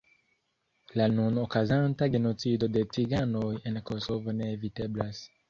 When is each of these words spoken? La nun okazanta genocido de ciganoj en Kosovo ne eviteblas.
La 0.99 1.05
nun 1.17 1.37
okazanta 1.41 2.07
genocido 2.15 2.71
de 2.79 2.83
ciganoj 2.97 3.53
en 3.73 3.79
Kosovo 3.93 4.37
ne 4.41 4.51
eviteblas. 4.57 5.25